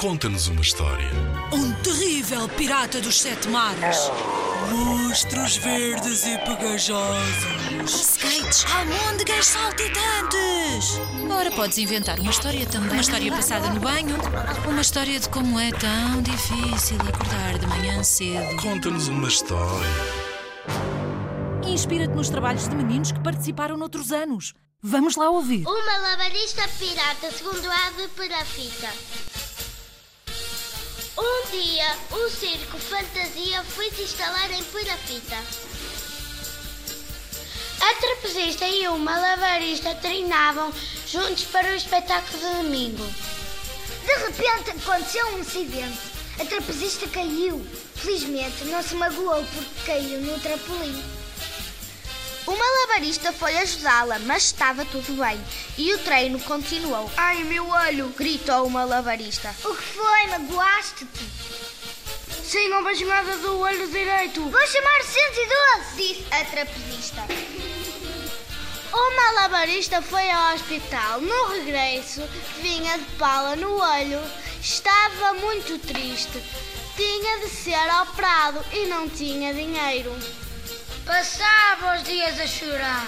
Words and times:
Conta-nos 0.00 0.48
uma 0.48 0.62
história. 0.62 1.10
Um 1.52 1.72
terrível 1.82 2.48
pirata 2.48 3.02
dos 3.02 3.20
sete 3.20 3.46
mares. 3.48 3.98
Monstros 4.70 5.58
verdes 5.58 6.24
e 6.24 6.38
pegajosos. 6.38 7.84
Skates, 7.84 8.64
almôndegas 8.64 9.44
saltitantes. 9.44 10.98
Ora, 11.30 11.50
podes 11.50 11.76
inventar 11.76 12.18
uma 12.18 12.30
história 12.30 12.64
também. 12.64 12.92
Uma 12.92 13.00
história 13.02 13.30
passada 13.30 13.68
no 13.68 13.80
banho. 13.80 14.16
Uma 14.66 14.80
história 14.80 15.20
de 15.20 15.28
como 15.28 15.60
é 15.60 15.70
tão 15.70 16.22
difícil 16.22 16.96
acordar 17.06 17.58
de 17.58 17.66
manhã 17.66 18.02
cedo. 18.02 18.56
Conta-nos 18.62 19.06
uma 19.08 19.28
história. 19.28 19.86
Inspira-te 21.66 22.14
nos 22.14 22.30
trabalhos 22.30 22.66
de 22.66 22.74
meninos 22.74 23.12
que 23.12 23.20
participaram 23.20 23.76
noutros 23.76 24.12
anos. 24.12 24.54
Vamos 24.82 25.14
lá 25.14 25.28
ouvir. 25.28 25.66
O 25.66 25.86
malabarista 25.86 26.66
pirata, 26.78 27.30
segundo 27.30 27.70
A 27.70 27.90
de 27.90 28.08
Perafita. 28.08 28.88
Um 28.88 29.29
dia, 31.90 31.96
o 32.10 32.30
circo 32.30 32.78
Fantasia 32.78 33.64
foi 33.64 33.90
se 33.90 34.02
instalar 34.02 34.50
em 34.52 34.62
Perafita. 34.64 35.36
A 37.80 37.94
trapezista 37.94 38.66
e 38.66 38.86
o 38.88 38.98
malabarista 38.98 39.94
treinavam 39.96 40.72
juntos 41.06 41.44
para 41.44 41.68
o 41.68 41.74
espetáculo 41.74 42.38
de 42.38 42.56
domingo. 42.56 43.06
De 44.04 44.14
repente 44.26 44.70
aconteceu 44.70 45.26
um 45.28 45.40
acidente. 45.40 45.98
A 46.38 46.44
trapezista 46.44 47.08
caiu. 47.08 47.64
Felizmente 47.96 48.64
não 48.64 48.82
se 48.82 48.94
magoou 48.94 49.44
porque 49.54 49.86
caiu 49.86 50.20
no 50.20 50.38
trampolim. 50.40 51.20
O 52.46 52.56
malabarista 52.56 53.32
foi 53.32 53.56
ajudá-la, 53.58 54.18
mas 54.20 54.44
estava 54.44 54.84
tudo 54.84 55.22
bem. 55.22 55.40
E 55.76 55.94
o 55.94 55.98
treino 55.98 56.40
continuou. 56.40 57.10
Ai, 57.16 57.44
meu 57.44 57.68
olho! 57.68 58.08
gritou 58.16 58.66
o 58.66 58.70
malabarista. 58.70 59.54
O 59.64 59.74
que 59.74 59.82
foi? 59.82 60.26
Magoaste-te? 60.28 61.59
Sim, 62.50 62.68
não 62.68 62.82
vejo 62.82 63.06
nada 63.06 63.36
do 63.36 63.60
olho 63.60 63.86
direito. 63.92 64.42
Vou 64.50 64.66
chamar 64.66 65.04
112, 65.04 65.96
disse 65.96 66.26
a 66.32 66.44
trapezista. 66.44 67.22
O 68.92 69.16
malabarista 69.16 70.02
foi 70.02 70.28
ao 70.28 70.56
hospital. 70.56 71.20
No 71.20 71.46
regresso, 71.50 72.20
vinha 72.60 72.98
de 72.98 73.04
pala 73.18 73.54
no 73.54 73.80
olho. 73.80 74.20
Estava 74.60 75.34
muito 75.34 75.78
triste. 75.78 76.42
Tinha 76.96 77.38
de 77.38 77.50
ser 77.50 77.88
operado 78.02 78.64
e 78.72 78.86
não 78.86 79.08
tinha 79.08 79.54
dinheiro. 79.54 80.12
Passava 81.06 81.98
os 81.98 82.02
dias 82.02 82.36
a 82.40 82.48
chorar. 82.48 83.06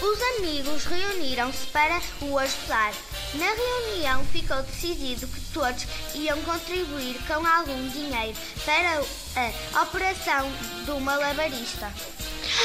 Os 0.00 0.22
amigos 0.38 0.84
reuniram-se 0.84 1.66
para 1.66 2.00
o 2.20 2.38
ajudar. 2.38 2.92
Na 3.38 3.52
reunião 3.52 4.24
ficou 4.26 4.62
decidido 4.62 5.26
que 5.26 5.40
todos 5.52 5.86
iam 6.14 6.40
contribuir 6.42 7.18
com 7.26 7.46
algum 7.46 7.88
dinheiro 7.88 8.36
para 8.64 9.02
a 9.74 9.82
operação 9.82 10.50
do 10.86 10.98
malabarista. 11.00 11.92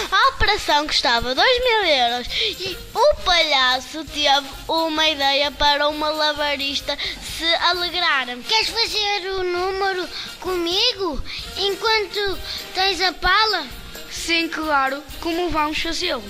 A 0.09 0.29
operação 0.29 0.87
custava 0.87 1.35
2 1.35 1.59
mil 1.59 1.85
euros 1.85 2.27
e 2.41 2.77
o 2.93 3.15
palhaço 3.23 4.05
teve 4.05 4.47
uma 4.67 5.09
ideia 5.09 5.51
para 5.51 5.89
o 5.89 5.93
malabarista 5.93 6.97
se 7.37 7.53
alegrar. 7.55 8.27
Queres 8.47 8.69
fazer 8.69 9.29
o 9.31 9.43
número 9.43 10.07
comigo 10.39 11.21
enquanto 11.57 12.39
tens 12.73 13.01
a 13.01 13.11
pala? 13.11 13.67
Sim, 14.09 14.47
claro. 14.47 15.03
Como 15.19 15.49
vamos 15.49 15.81
fazê-lo? 15.81 16.23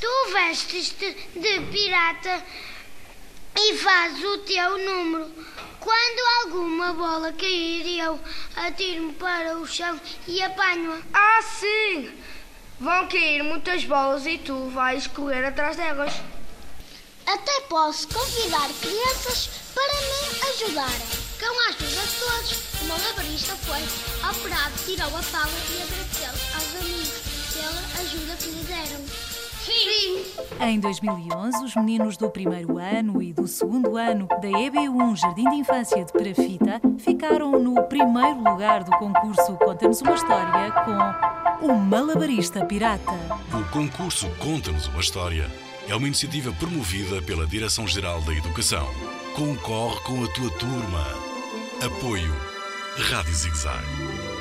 Tu 0.00 0.32
vestes-te 0.32 1.16
de 1.34 1.60
pirata 1.72 2.44
e 3.56 3.76
fazes 3.78 4.22
o 4.22 4.38
teu 4.38 4.78
número. 4.78 5.30
Quando 5.80 6.46
alguma 6.46 6.92
bola 6.92 7.32
cair, 7.32 7.98
eu 7.98 8.20
atiro-me 8.56 9.12
para 9.14 9.56
o 9.58 9.66
chão 9.66 10.00
e 10.26 10.42
apanho-a. 10.42 11.00
Ah, 11.12 11.42
sim! 11.42 12.12
Vão 12.78 13.08
cair 13.08 13.42
muitas 13.42 13.84
bolas 13.84 14.26
e 14.26 14.36
tu 14.38 14.68
vais 14.70 15.06
correr 15.06 15.44
atrás 15.44 15.76
delas. 15.76 16.12
Até 17.26 17.60
posso 17.62 18.06
convidar 18.08 18.68
crianças 18.80 19.48
para 19.74 19.94
me 19.94 20.50
ajudarem. 20.50 21.06
Com 21.40 21.60
a 21.60 21.68
ajuda 21.68 22.02
de 22.02 22.16
todos, 22.18 22.82
o 22.82 22.84
malabarista 22.84 23.56
foi 23.56 23.82
operado, 24.30 24.74
tirou 24.84 25.08
a 25.08 25.22
pala 25.22 25.52
e 25.70 25.82
agradeceu 25.82 26.30
aos 26.54 26.76
amigos 26.76 27.36
pela 27.52 28.02
ajuda 28.02 28.36
que 28.36 28.48
lhe 28.50 28.64
deram. 28.64 29.25
Em 30.60 30.80
2011, 30.80 31.64
os 31.64 31.76
meninos 31.76 32.16
do 32.16 32.30
primeiro 32.30 32.78
ano 32.78 33.22
e 33.22 33.32
do 33.32 33.46
segundo 33.46 33.96
ano 33.96 34.26
da 34.26 34.48
EB1 34.48 35.16
Jardim 35.16 35.48
de 35.48 35.56
Infância 35.56 36.04
de 36.04 36.12
Perafita 36.12 36.80
ficaram 36.98 37.52
no 37.52 37.82
primeiro 37.84 38.38
lugar 38.38 38.82
do 38.84 38.90
concurso 38.92 39.54
Conta-nos 39.56 40.00
uma 40.00 40.14
História 40.14 40.72
com 40.72 41.66
o 41.66 41.78
Malabarista 41.78 42.64
Pirata. 42.64 43.12
O 43.52 43.70
concurso 43.70 44.28
Conta-nos 44.38 44.88
uma 44.88 45.00
História 45.00 45.50
é 45.88 45.94
uma 45.94 46.06
iniciativa 46.06 46.52
promovida 46.52 47.22
pela 47.22 47.46
Direção-Geral 47.46 48.20
da 48.22 48.32
Educação. 48.32 48.86
Concorre 49.34 50.00
com 50.00 50.24
a 50.24 50.28
tua 50.28 50.50
turma. 50.58 51.04
Apoio 51.84 52.34
Rádio 52.96 53.34
Zigzag. 53.34 54.35